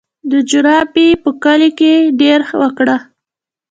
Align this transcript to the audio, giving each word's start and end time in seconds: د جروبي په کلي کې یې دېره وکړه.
د 0.31 0.33
جروبي 0.49 1.07
په 1.23 1.29
کلي 1.43 1.69
کې 1.77 1.91
یې 2.01 2.09
دېره 2.19 2.51
وکړه. 2.61 2.97